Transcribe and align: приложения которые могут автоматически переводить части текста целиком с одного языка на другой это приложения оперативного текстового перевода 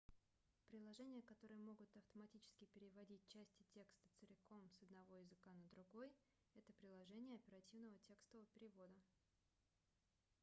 приложения 0.65 1.21
которые 1.21 1.59
могут 1.59 1.95
автоматически 1.95 2.65
переводить 2.73 3.21
части 3.27 3.63
текста 3.71 4.07
целиком 4.19 4.67
с 4.71 4.81
одного 4.81 5.19
языка 5.19 5.51
на 5.53 5.67
другой 5.69 6.11
это 6.55 6.73
приложения 6.73 7.35
оперативного 7.35 7.99
текстового 7.99 8.47
перевода 8.47 8.99